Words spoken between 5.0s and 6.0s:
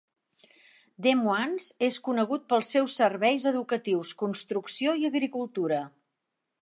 i agricultura.